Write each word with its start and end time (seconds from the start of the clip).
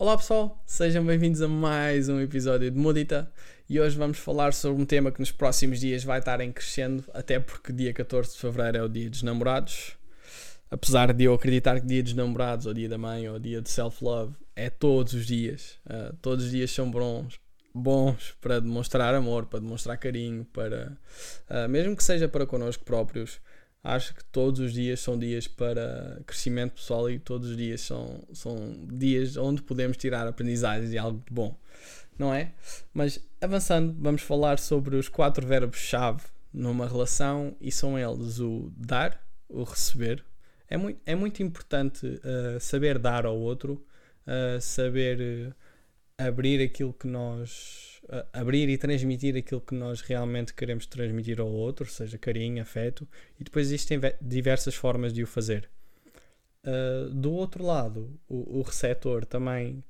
Olá 0.00 0.16
pessoal, 0.16 0.58
sejam 0.64 1.04
bem-vindos 1.04 1.42
a 1.42 1.46
mais 1.46 2.08
um 2.08 2.18
episódio 2.22 2.70
de 2.70 2.78
Modita 2.78 3.30
e 3.68 3.78
hoje 3.78 3.98
vamos 3.98 4.16
falar 4.16 4.54
sobre 4.54 4.80
um 4.80 4.86
tema 4.86 5.12
que 5.12 5.20
nos 5.20 5.30
próximos 5.30 5.78
dias 5.78 6.02
vai 6.02 6.20
estar 6.20 6.40
em 6.40 6.50
crescendo, 6.50 7.04
até 7.12 7.38
porque 7.38 7.70
dia 7.70 7.92
14 7.92 8.32
de 8.32 8.38
Fevereiro 8.38 8.78
é 8.78 8.82
o 8.82 8.88
dia 8.88 9.10
dos 9.10 9.22
namorados. 9.22 9.92
Apesar 10.70 11.12
de 11.12 11.24
eu 11.24 11.34
acreditar 11.34 11.78
que 11.82 11.86
dia 11.86 12.02
dos 12.02 12.14
namorados, 12.14 12.64
ou 12.64 12.72
dia 12.72 12.88
da 12.88 12.96
mãe, 12.96 13.28
ou 13.28 13.38
dia 13.38 13.60
de 13.60 13.68
self-love, 13.68 14.34
é 14.56 14.70
todos 14.70 15.12
os 15.12 15.26
dias. 15.26 15.78
Uh, 15.84 16.16
todos 16.22 16.46
os 16.46 16.50
dias 16.50 16.70
são 16.70 16.90
bons, 16.90 17.38
bons 17.74 18.34
para 18.40 18.58
demonstrar 18.58 19.14
amor, 19.14 19.44
para 19.44 19.60
demonstrar 19.60 19.98
carinho, 19.98 20.46
para 20.46 20.96
uh, 21.50 21.68
mesmo 21.68 21.94
que 21.94 22.02
seja 22.02 22.26
para 22.26 22.46
connosco 22.46 22.86
próprios 22.86 23.38
acho 23.82 24.14
que 24.14 24.24
todos 24.24 24.60
os 24.60 24.72
dias 24.72 25.00
são 25.00 25.18
dias 25.18 25.48
para 25.48 26.20
crescimento 26.26 26.74
pessoal 26.74 27.10
e 27.10 27.18
todos 27.18 27.50
os 27.50 27.56
dias 27.56 27.80
são, 27.80 28.22
são 28.32 28.86
dias 28.92 29.36
onde 29.36 29.62
podemos 29.62 29.96
tirar 29.96 30.26
aprendizagens 30.26 30.92
e 30.92 30.98
algo 30.98 31.22
de 31.26 31.32
bom, 31.32 31.56
não 32.18 32.32
é? 32.32 32.52
Mas 32.92 33.18
avançando, 33.40 33.96
vamos 33.98 34.22
falar 34.22 34.58
sobre 34.58 34.96
os 34.96 35.08
quatro 35.08 35.46
verbos-chave 35.46 36.22
numa 36.52 36.86
relação 36.86 37.56
e 37.60 37.72
são 37.72 37.98
eles 37.98 38.38
o 38.38 38.72
dar, 38.76 39.20
o 39.48 39.62
receber. 39.62 40.24
É 40.68 40.76
muito, 40.76 41.00
é 41.06 41.14
muito 41.14 41.42
importante 41.42 42.06
uh, 42.06 42.60
saber 42.60 42.98
dar 42.98 43.24
ao 43.24 43.36
outro, 43.38 43.84
uh, 44.26 44.60
saber 44.60 45.48
uh, 45.48 45.54
abrir 46.26 46.62
aquilo 46.62 46.92
que 46.92 47.06
nós 47.06 47.90
abrir 48.32 48.68
e 48.68 48.76
transmitir 48.76 49.36
aquilo 49.36 49.60
que 49.60 49.74
nós 49.74 50.00
realmente 50.00 50.52
queremos 50.52 50.86
transmitir 50.86 51.40
ao 51.40 51.48
outro, 51.48 51.86
seja 51.86 52.18
carinho, 52.18 52.62
afeto, 52.62 53.08
e 53.38 53.44
depois 53.44 53.68
existem 53.68 54.00
diversas 54.20 54.74
formas 54.74 55.12
de 55.12 55.22
o 55.22 55.26
fazer. 55.26 55.70
Uh, 56.64 57.08
do 57.10 57.32
outro 57.32 57.64
lado, 57.64 58.18
o, 58.28 58.58
o 58.58 58.62
receptor 58.62 59.24
também 59.24 59.82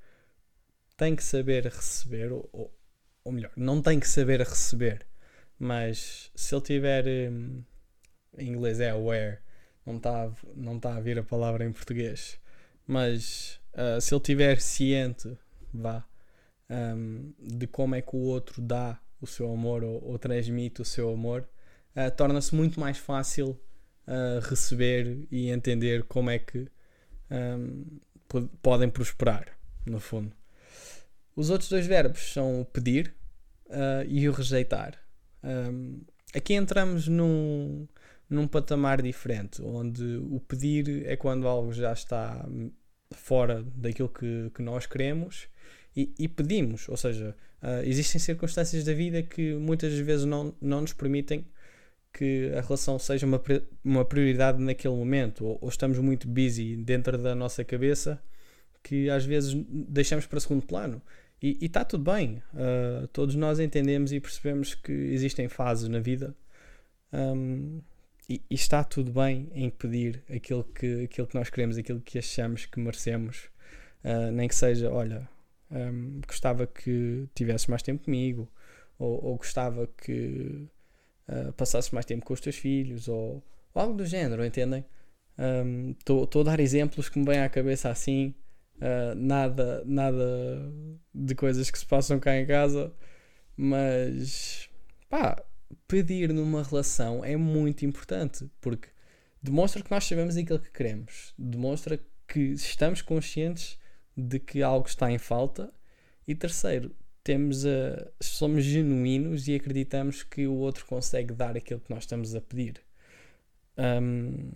tem 0.96 1.16
que 1.16 1.24
saber 1.24 1.64
receber, 1.64 2.30
ou, 2.30 2.72
ou, 3.24 3.32
melhor, 3.32 3.52
não 3.56 3.80
tem 3.80 3.98
que 3.98 4.06
saber 4.08 4.40
receber, 4.40 5.06
mas 5.58 6.30
se 6.34 6.54
ele 6.54 6.62
tiver, 6.62 7.06
um, 7.32 7.64
em 8.38 8.48
inglês 8.48 8.80
é 8.80 8.90
aware, 8.90 9.38
não 9.84 9.96
está 9.96 10.30
não 10.54 10.78
tá 10.78 10.96
a 10.96 11.00
vir 11.00 11.18
a 11.18 11.24
palavra 11.24 11.64
em 11.64 11.72
português, 11.72 12.38
mas 12.86 13.58
uh, 13.72 14.00
se 14.00 14.14
ele 14.14 14.20
tiver 14.20 14.60
ciente, 14.60 15.36
vá, 15.72 16.04
um, 16.70 17.32
de 17.38 17.66
como 17.66 17.94
é 17.94 18.00
que 18.00 18.14
o 18.14 18.20
outro 18.20 18.62
dá 18.62 18.98
o 19.20 19.26
seu 19.26 19.52
amor 19.52 19.82
ou, 19.82 20.02
ou 20.04 20.18
transmite 20.18 20.80
o 20.80 20.84
seu 20.84 21.12
amor, 21.12 21.46
uh, 21.96 22.10
torna-se 22.16 22.54
muito 22.54 22.78
mais 22.78 22.96
fácil 22.96 23.58
uh, 24.06 24.40
receber 24.48 25.26
e 25.30 25.50
entender 25.50 26.04
como 26.04 26.30
é 26.30 26.38
que 26.38 26.68
um, 27.30 27.84
podem 28.62 28.88
prosperar, 28.88 29.48
no 29.84 30.00
fundo. 30.00 30.32
Os 31.34 31.50
outros 31.50 31.68
dois 31.68 31.86
verbos 31.86 32.32
são 32.32 32.60
o 32.60 32.64
pedir 32.64 33.14
uh, 33.66 34.04
e 34.06 34.28
o 34.28 34.32
rejeitar. 34.32 34.98
Um, 35.42 36.00
aqui 36.34 36.54
entramos 36.54 37.08
num, 37.08 37.88
num 38.28 38.46
patamar 38.46 39.02
diferente, 39.02 39.62
onde 39.62 40.16
o 40.30 40.40
pedir 40.40 41.06
é 41.06 41.16
quando 41.16 41.48
algo 41.48 41.72
já 41.72 41.92
está 41.92 42.46
fora 43.12 43.62
daquilo 43.74 44.08
que, 44.08 44.50
que 44.54 44.62
nós 44.62 44.86
queremos 44.86 45.48
e, 45.96 46.12
e 46.18 46.28
pedimos. 46.28 46.88
Ou 46.88 46.96
seja, 46.96 47.34
uh, 47.62 47.84
existem 47.84 48.20
circunstâncias 48.20 48.84
da 48.84 48.92
vida 48.92 49.22
que 49.22 49.54
muitas 49.54 49.92
vezes 49.94 50.24
não, 50.24 50.54
não 50.60 50.82
nos 50.82 50.92
permitem 50.92 51.44
que 52.12 52.50
a 52.56 52.60
relação 52.60 52.98
seja 52.98 53.24
uma, 53.24 53.40
uma 53.84 54.04
prioridade 54.04 54.60
naquele 54.60 54.94
momento, 54.94 55.46
ou, 55.46 55.58
ou 55.60 55.68
estamos 55.68 55.98
muito 55.98 56.26
busy 56.26 56.76
dentro 56.76 57.16
da 57.16 57.34
nossa 57.34 57.64
cabeça 57.64 58.20
que 58.82 59.10
às 59.10 59.24
vezes 59.24 59.54
deixamos 59.68 60.26
para 60.26 60.40
segundo 60.40 60.64
plano. 60.66 61.00
E 61.42 61.56
está 61.62 61.84
tudo 61.84 62.04
bem, 62.12 62.42
uh, 62.52 63.06
todos 63.08 63.34
nós 63.34 63.58
entendemos 63.58 64.12
e 64.12 64.20
percebemos 64.20 64.74
que 64.74 64.92
existem 64.92 65.48
fases 65.48 65.88
na 65.88 65.98
vida 65.98 66.36
um, 67.12 67.80
e, 68.28 68.42
e, 68.50 68.54
está 68.54 68.84
tudo 68.84 69.10
bem 69.10 69.50
em 69.54 69.70
pedir 69.70 70.22
aquilo 70.30 70.62
que, 70.62 71.04
aquilo 71.04 71.26
que 71.26 71.34
nós 71.34 71.48
queremos, 71.48 71.78
aquilo 71.78 72.00
que 72.00 72.18
achamos 72.18 72.66
que 72.66 72.78
merecemos, 72.78 73.48
uh, 74.04 74.30
nem 74.30 74.48
que 74.48 74.54
seja, 74.54 74.90
olha, 74.90 75.26
um, 75.70 76.20
gostava 76.26 76.66
que 76.66 77.28
tivesse 77.34 77.70
mais 77.70 77.82
tempo 77.82 78.04
comigo, 78.04 78.50
ou, 78.98 79.24
ou 79.24 79.36
gostava 79.36 79.86
que 79.86 80.68
uh, 81.28 81.52
passasses 81.52 81.90
mais 81.90 82.04
tempo 82.04 82.24
com 82.24 82.34
os 82.34 82.40
teus 82.40 82.56
filhos, 82.56 83.08
ou, 83.08 83.42
ou 83.74 83.82
algo 83.82 83.94
do 83.94 84.04
género, 84.04 84.44
entendem? 84.44 84.84
Estou 85.98 86.28
um, 86.34 86.40
a 86.40 86.44
dar 86.44 86.60
exemplos 86.60 87.08
que 87.08 87.18
me 87.18 87.24
vêm 87.24 87.40
à 87.40 87.48
cabeça 87.48 87.88
assim, 87.88 88.34
uh, 88.76 89.14
nada, 89.16 89.82
nada 89.86 90.72
de 91.14 91.34
coisas 91.34 91.70
que 91.70 91.78
se 91.78 91.86
passam 91.86 92.20
cá 92.20 92.36
em 92.36 92.46
casa, 92.46 92.92
mas 93.56 94.68
pá, 95.08 95.42
pedir 95.88 96.32
numa 96.32 96.62
relação 96.62 97.24
é 97.24 97.36
muito 97.36 97.86
importante 97.86 98.50
porque 98.60 98.88
demonstra 99.42 99.82
que 99.82 99.90
nós 99.90 100.04
sabemos 100.04 100.36
aquilo 100.36 100.58
que 100.58 100.70
queremos, 100.70 101.32
demonstra 101.38 101.98
que 102.28 102.40
estamos 102.52 103.00
conscientes 103.00 103.78
de 104.20 104.38
que 104.38 104.62
algo 104.62 104.86
está 104.86 105.10
em 105.10 105.18
falta. 105.18 105.72
E 106.26 106.34
terceiro, 106.34 106.94
temos 107.22 107.66
a, 107.66 108.10
somos 108.20 108.64
genuínos 108.64 109.48
e 109.48 109.54
acreditamos 109.54 110.22
que 110.22 110.46
o 110.46 110.54
outro 110.54 110.86
consegue 110.86 111.34
dar 111.34 111.56
aquilo 111.56 111.80
que 111.80 111.90
nós 111.90 112.04
estamos 112.04 112.34
a 112.34 112.40
pedir. 112.40 112.82
Um, 113.76 114.50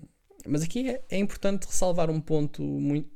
mas 0.47 0.63
aqui 0.63 0.91
é, 0.91 1.03
é, 1.11 1.19
importante 1.19 1.67
ressalvar 1.67 2.11
um 2.11 2.21
ponto 2.21 2.63
muito, 2.63 3.11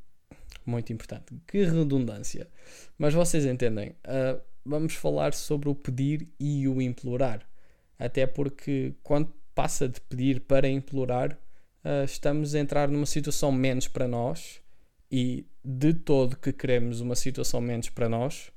muito 0.65 0.93
importante. 0.93 1.35
Que 1.47 1.65
redundância. 1.65 2.49
Mas 2.97 3.15
vocês 3.15 3.45
entendem. 3.45 3.91
Uh, 3.91 4.41
vamos 4.65 4.95
falar 4.95 5.35
sobre 5.35 5.69
o 5.69 5.75
pedir 5.75 6.29
e 6.39 6.67
o 6.69 6.81
implorar. 6.81 7.49
Até 7.99 8.27
porque 8.27 8.95
quando 9.03 9.33
passa 9.55 9.89
de 9.89 10.01
pedir 10.01 10.41
para 10.41 10.69
implorar, 10.69 11.33
uh, 11.85 12.05
estamos 12.05 12.55
a 12.55 12.61
entrar 12.61 12.89
numa 12.89 13.07
situação 13.07 13.51
menos 13.51 13.89
para 13.89 14.07
nós 14.09 14.63
e 15.11 15.47
de 15.65 15.95
todo 15.95 16.37
que 16.37 16.53
queremos 16.53 17.01
uma 17.01 17.15
situação 17.15 17.61
menos 17.61 17.89
para 17.89 18.09
nós 18.09 18.51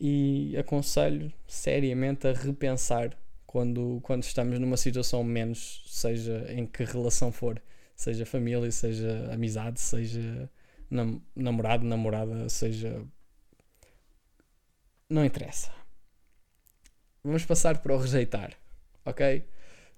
e 0.00 0.56
aconselho 0.56 1.32
seriamente 1.46 2.26
a 2.26 2.32
repensar 2.32 3.16
quando, 3.46 4.00
quando 4.02 4.24
estamos 4.24 4.58
numa 4.58 4.76
situação 4.76 5.22
menos, 5.22 5.84
seja 5.86 6.46
em 6.52 6.66
que 6.66 6.84
relação 6.84 7.30
for, 7.30 7.62
seja 7.94 8.26
família, 8.26 8.70
seja 8.72 9.32
amizade, 9.32 9.80
seja 9.80 10.50
nam 10.90 11.22
namorado, 11.36 11.84
namorada, 11.84 12.48
seja. 12.48 13.04
Não 15.08 15.24
interessa. 15.24 15.70
Vamos 17.22 17.44
passar 17.44 17.78
para 17.78 17.94
o 17.94 17.98
rejeitar, 17.98 18.54
ok? 19.04 19.46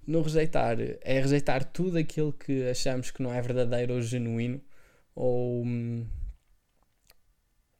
No 0.05 0.21
rejeitar, 0.21 0.77
é 1.01 1.19
rejeitar 1.19 1.65
tudo 1.65 1.97
aquilo 1.97 2.31
que 2.31 2.69
achamos 2.69 3.11
que 3.11 3.21
não 3.23 3.33
é 3.33 3.41
verdadeiro 3.41 3.95
ou 3.95 4.01
genuíno 4.01 4.61
ou, 5.17 5.65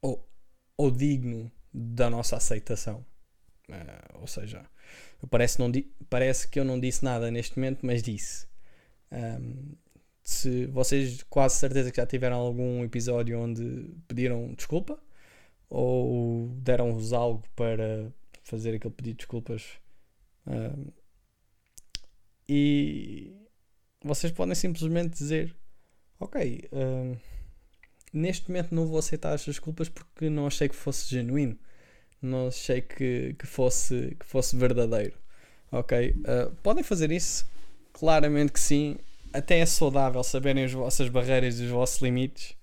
ou, 0.02 0.28
ou 0.76 0.90
digno 0.90 1.50
da 1.72 2.10
nossa 2.10 2.36
aceitação. 2.36 3.06
Uh, 3.68 4.20
ou 4.20 4.26
seja, 4.26 4.68
parece, 5.30 5.60
não 5.60 5.70
parece 6.10 6.48
que 6.48 6.58
eu 6.58 6.64
não 6.64 6.80
disse 6.80 7.04
nada 7.04 7.30
neste 7.30 7.56
momento, 7.56 7.86
mas 7.86 8.02
disse. 8.02 8.48
Um, 9.12 9.76
se 10.22 10.66
vocês 10.66 11.22
quase 11.30 11.56
certeza 11.56 11.90
que 11.90 11.96
já 11.96 12.06
tiveram 12.06 12.36
algum 12.36 12.84
episódio 12.84 13.40
onde 13.40 13.94
pediram 14.06 14.52
desculpa 14.52 15.00
ou 15.70 16.48
deram-vos 16.56 17.14
algo 17.14 17.42
para 17.56 18.12
fazer 18.42 18.74
aquele 18.74 18.92
pedido 18.92 19.14
de 19.14 19.18
desculpas 19.18 19.78
um, 20.46 20.92
e 22.46 23.32
vocês 24.04 24.30
podem 24.30 24.54
simplesmente 24.54 25.16
dizer 25.16 25.56
ok, 26.20 26.68
uh, 26.72 27.16
neste 28.12 28.48
momento 28.48 28.74
não 28.74 28.86
vou 28.86 28.98
aceitar 28.98 29.32
as 29.32 29.44
desculpas 29.44 29.88
porque 29.88 30.28
não 30.28 30.46
achei 30.46 30.68
que 30.68 30.76
fosse 30.76 31.08
genuíno, 31.08 31.58
não 32.20 32.48
achei 32.48 32.80
que, 32.80 33.34
que, 33.38 33.46
fosse, 33.46 34.16
que 34.18 34.26
fosse 34.26 34.56
verdadeiro. 34.56 35.14
Ok? 35.70 36.10
Uh, 36.10 36.54
podem 36.62 36.82
fazer 36.82 37.12
isso? 37.12 37.46
Claramente 37.92 38.52
que 38.52 38.60
sim. 38.60 38.96
Até 39.32 39.58
é 39.58 39.66
saudável 39.66 40.22
saberem 40.22 40.64
as 40.64 40.72
vossas 40.72 41.08
barreiras 41.08 41.60
e 41.60 41.64
os 41.64 41.70
vossos 41.70 42.00
limites. 42.00 42.56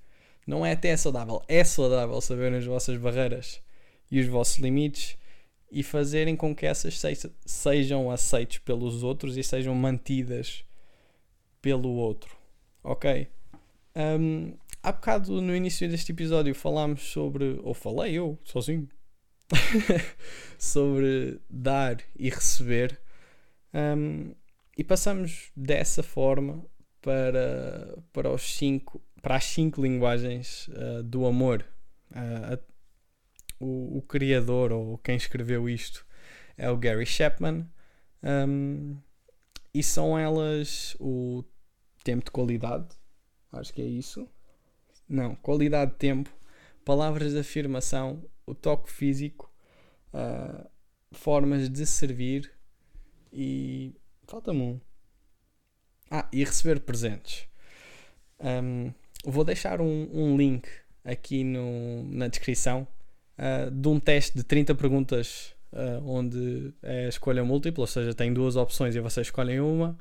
Não 0.47 0.65
é 0.65 0.73
até 0.73 0.89
é 0.89 0.97
saudável, 0.97 1.41
é 1.47 1.63
saudável 1.63 2.19
saberem 2.21 2.57
as 2.59 2.65
vossas 2.65 2.97
barreiras 2.97 3.61
e 4.11 4.19
os 4.19 4.27
vossos 4.27 4.57
limites 4.57 5.17
e 5.71 5.83
fazerem 5.83 6.35
com 6.35 6.55
que 6.55 6.65
essas 6.65 7.01
sejam 7.45 8.11
aceites 8.11 8.59
pelos 8.59 9.03
outros 9.03 9.37
e 9.37 9.43
sejam 9.43 9.73
mantidas 9.73 10.63
pelo 11.61 11.89
outro. 11.89 12.35
Ok? 12.83 13.27
Um, 13.95 14.57
há 14.83 14.91
bocado 14.91 15.41
no 15.41 15.55
início 15.55 15.89
deste 15.89 16.11
episódio 16.11 16.53
falámos 16.53 17.03
sobre, 17.03 17.59
ou 17.63 17.73
falei 17.73 18.13
eu, 18.13 18.37
sozinho, 18.43 18.89
sobre 20.59 21.39
dar 21.49 21.97
e 22.15 22.29
receber. 22.29 22.99
Um, 23.73 24.33
e 24.77 24.83
passamos 24.83 25.51
dessa 25.55 26.03
forma 26.03 26.65
para, 27.01 27.97
para, 28.11 28.31
os 28.31 28.41
cinco, 28.55 29.01
para 29.21 29.37
as 29.37 29.45
cinco 29.45 29.81
linguagens 29.81 30.67
uh, 30.69 31.03
do 31.03 31.25
amor. 31.25 31.65
Uh, 32.11 32.59
o, 33.59 33.99
o, 33.99 34.01
criador 34.01 34.71
ou 34.71 34.97
quem 34.97 35.15
escreveu 35.15 35.69
isto 35.69 36.05
é 36.57 36.69
o 36.69 36.77
Gary 36.77 37.05
Chapman. 37.05 37.67
Um, 38.21 38.97
e 39.73 39.83
são 39.83 40.17
elas 40.17 40.95
o 40.99 41.43
tempo 42.03 42.25
de 42.25 42.31
qualidade, 42.31 42.87
acho 43.55 43.73
que 43.73 43.81
é 43.81 43.85
isso. 43.85 44.27
Não, 45.07 45.35
qualidade 45.35 45.91
de 45.91 45.97
tempo, 45.97 46.29
palavras 46.83 47.33
de 47.33 47.39
afirmação, 47.39 48.23
o 48.45 48.53
toque 48.53 48.91
físico, 48.91 49.51
uh, 50.13 50.67
formas 51.11 51.69
de 51.69 51.85
servir 51.85 52.51
e. 53.31 53.93
Falta-me 54.27 54.61
um. 54.61 54.81
Ah, 56.09 56.27
e 56.31 56.43
receber 56.43 56.79
presentes. 56.79 57.47
Um, 58.39 58.91
vou 59.23 59.43
deixar 59.43 59.81
um, 59.81 60.09
um, 60.13 60.37
link 60.37 60.67
aqui 61.03 61.43
no, 61.43 62.03
na 62.03 62.27
descrição 62.27 62.87
uh, 63.37 63.71
de 63.71 63.87
um 63.87 63.99
teste 63.99 64.37
de 64.37 64.43
30 64.43 64.75
perguntas 64.75 65.55
uh, 65.73 66.07
onde 66.07 66.73
é 66.81 67.07
escolha 67.07 67.43
múltipla, 67.43 67.83
ou 67.83 67.87
seja, 67.87 68.13
tem 68.13 68.33
duas 68.33 68.55
opções 68.55 68.95
e 68.95 68.99
vocês 68.99 69.27
escolhem 69.27 69.59
uma, 69.59 69.97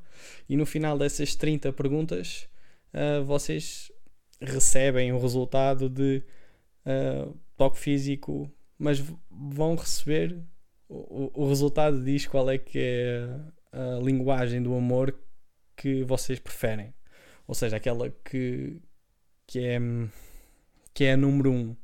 e 0.49 0.55
no 0.55 0.65
final 0.65 0.97
dessas 0.97 1.35
30 1.35 1.73
perguntas 1.73 2.47
uh, 2.95 3.23
vocês 3.23 3.91
recebem 4.41 5.11
o 5.13 5.19
resultado 5.19 5.89
de 5.89 6.23
uh, 6.85 7.37
toque 7.55 7.77
físico, 7.77 8.51
mas 8.77 9.03
vão 9.29 9.75
receber 9.75 10.41
o, 10.87 11.43
o, 11.43 11.47
resultado 11.47 12.03
diz 12.03 12.27
qual 12.27 12.49
é 12.49 12.57
que 12.57 12.79
é 12.79 13.29
a 13.71 13.99
linguagem 14.01 14.61
do 14.61 14.73
amor 14.75 15.17
que 15.75 16.03
vocês 16.03 16.39
preferem. 16.39 16.93
Ou 17.47 17.55
seja, 17.55 17.77
aquela 17.77 18.09
que, 18.23 18.81
que 19.47 19.59
é 19.59 19.79
que 20.93 21.03
é 21.03 21.13
a 21.13 21.17
número 21.17 21.51
um. 21.51 21.75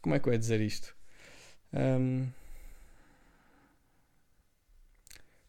Como 0.00 0.14
é 0.14 0.18
que 0.18 0.28
eu 0.28 0.32
ia 0.32 0.38
dizer 0.38 0.60
isto? 0.60 0.96
Um, 1.72 2.28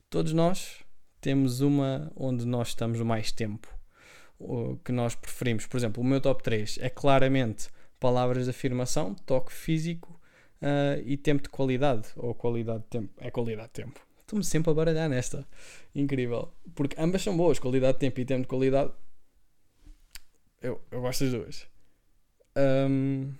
todos 0.10 0.32
nós 0.32 0.84
temos 1.20 1.60
uma 1.60 2.12
onde 2.16 2.46
nós 2.46 2.70
estamos 2.70 3.02
mais 3.02 3.32
tempo, 3.32 3.68
que 4.84 4.92
nós 4.92 5.16
preferimos. 5.16 5.66
Por 5.66 5.78
exemplo, 5.78 6.02
o 6.02 6.06
meu 6.06 6.20
top 6.20 6.44
3 6.44 6.80
é 6.82 6.90
claramente 6.90 7.70
palavras 8.00 8.46
de 8.46 8.50
afirmação, 8.50 9.16
toque 9.26 9.54
físico 9.54 10.20
uh, 10.62 11.02
e 11.06 11.16
tempo 11.18 11.44
de 11.44 11.50
qualidade, 11.50 12.08
ou 12.16 12.34
qualidade 12.34 12.84
de 12.84 12.90
tempo. 12.90 13.14
É 13.18 13.32
qualidade 13.32 13.68
de 13.70 13.74
tempo. 13.74 14.00
Estou-me 14.22 14.44
sempre 14.44 14.72
a 14.72 14.74
baralhar 14.74 15.10
nesta. 15.10 15.48
Incrível. 15.94 16.52
Porque 16.76 16.96
ambas 17.00 17.22
são 17.22 17.36
boas, 17.36 17.60
qualidade 17.60 17.94
de 17.94 18.00
tempo 18.00 18.20
e 18.20 18.26
tempo 18.26 18.42
de 18.42 18.48
qualidade. 18.48 18.92
Eu, 20.62 20.82
eu 20.92 21.02
gosto 21.02 21.24
das 21.26 21.34
duas. 21.34 21.68
Um, 22.56 23.34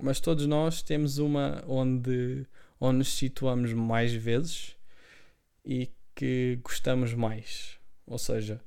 mas 0.00 0.20
todos 0.20 0.46
nós 0.46 0.82
temos 0.82 1.18
uma 1.18 1.64
onde, 1.66 2.46
onde 2.80 2.98
nos 2.98 3.12
situamos 3.14 3.72
mais 3.72 4.12
vezes 4.12 4.76
e 5.64 5.90
que 6.14 6.58
gostamos 6.62 7.14
mais. 7.14 7.78
Ou 8.06 8.18
seja, 8.18 8.60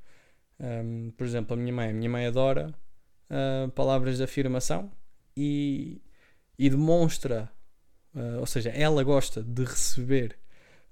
um, 0.60 1.10
por 1.16 1.26
exemplo, 1.26 1.54
a 1.54 1.56
minha 1.56 1.72
mãe, 1.72 1.90
a 1.90 1.92
minha 1.92 2.10
mãe 2.10 2.26
adora 2.26 2.74
uh, 3.30 3.70
palavras 3.72 4.16
de 4.16 4.24
afirmação 4.24 4.90
e, 5.36 6.00
e 6.58 6.70
demonstra, 6.70 7.50
uh, 8.14 8.40
ou 8.40 8.46
seja, 8.46 8.70
ela 8.70 9.02
gosta 9.02 9.42
de 9.42 9.64
receber 9.64 10.38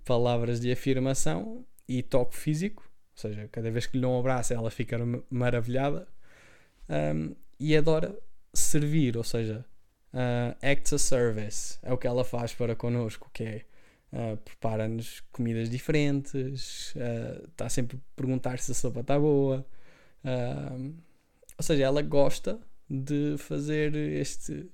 palavras 0.05 0.61
de 0.61 0.70
afirmação 0.70 1.64
e 1.88 2.02
toque 2.02 2.37
físico, 2.37 2.82
ou 3.16 3.20
seja, 3.20 3.49
cada 3.50 3.70
vez 3.70 3.87
que 3.87 3.96
lhe 3.96 4.02
dou 4.02 4.14
um 4.14 4.19
abraço 4.19 4.52
ela 4.52 4.70
fica 4.70 4.99
maravilhada 5.31 6.06
um, 6.88 7.34
e 7.58 7.76
adora 7.76 8.14
servir, 8.52 9.17
ou 9.17 9.25
seja, 9.25 9.64
uh, 10.12 10.56
acts 10.62 10.93
a 10.93 10.99
service, 10.99 11.78
é 11.82 11.93
o 11.93 11.99
que 11.99 12.06
ela 12.06 12.25
faz 12.25 12.55
para 12.55 12.75
connosco, 12.76 13.31
que 13.32 13.44
é 13.44 13.64
uh, 14.14 14.37
prepara-nos 14.38 15.20
comidas 15.32 15.69
diferentes, 15.69 16.94
está 17.50 17.66
uh, 17.66 17.70
sempre 17.70 17.96
a 17.96 18.00
perguntar 18.16 18.58
se 18.61 18.70
a 18.70 18.75
sopa 18.75 19.00
está 19.00 19.19
boa, 19.19 19.66
uh, 20.25 20.94
ou 21.58 21.62
seja, 21.62 21.84
ela 21.84 22.00
gosta 22.00 22.58
de 22.88 23.37
fazer 23.38 23.94
este. 23.94 24.70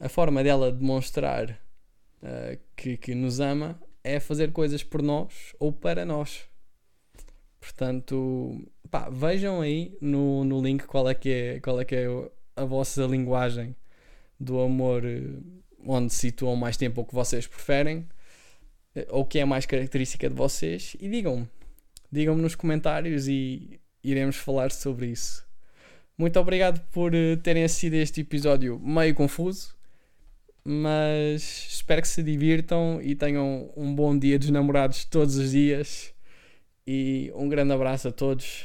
A 0.00 0.08
forma 0.08 0.42
dela 0.42 0.72
demonstrar 0.72 1.60
que, 2.76 2.96
que 2.96 3.14
nos 3.14 3.38
ama 3.38 3.80
é 4.02 4.18
fazer 4.18 4.52
coisas 4.52 4.82
por 4.82 5.00
nós 5.02 5.54
ou 5.58 5.72
para 5.72 6.04
nós. 6.04 6.48
Portanto, 7.60 8.66
pá, 8.90 9.08
vejam 9.08 9.60
aí 9.60 9.96
no, 10.00 10.44
no 10.44 10.60
link 10.60 10.84
qual 10.84 11.08
é 11.08 11.14
que 11.14 11.30
é, 11.30 11.60
qual 11.60 11.80
é, 11.80 11.84
que 11.84 11.94
é 11.94 12.06
a 12.56 12.64
vossa 12.64 13.04
linguagem 13.04 13.74
do 14.38 14.60
amor 14.60 15.02
onde 15.86 16.12
situam 16.12 16.56
mais 16.56 16.76
tempo 16.76 17.00
o 17.00 17.04
que 17.04 17.14
vocês 17.14 17.46
preferem 17.46 18.06
eh, 18.94 19.06
ou 19.10 19.24
que 19.24 19.38
é 19.38 19.44
mais 19.44 19.66
característica 19.66 20.28
de 20.28 20.34
vocês 20.34 20.96
e 21.00 21.08
digam-me. 21.08 21.48
Digam-me 22.10 22.40
nos 22.42 22.54
comentários 22.54 23.28
e 23.28 23.80
iremos 24.02 24.36
falar 24.36 24.70
sobre 24.70 25.06
isso. 25.06 25.44
Muito 26.16 26.38
obrigado 26.38 26.80
por 26.92 27.14
eh, 27.14 27.36
terem 27.36 27.64
assistido 27.64 27.94
este 27.94 28.20
episódio 28.20 28.78
meio 28.78 29.14
confuso, 29.14 29.74
mas 30.64 31.66
espero 31.70 32.02
que 32.02 32.08
se 32.08 32.22
divirtam 32.22 33.00
e 33.02 33.14
tenham 33.14 33.72
um 33.76 33.94
bom 33.94 34.16
dia 34.16 34.38
dos 34.38 34.50
namorados 34.50 35.04
todos 35.04 35.36
os 35.36 35.50
dias. 35.50 36.14
E 36.86 37.32
um 37.34 37.48
grande 37.48 37.72
abraço 37.72 38.08
a 38.08 38.12
todos 38.12 38.62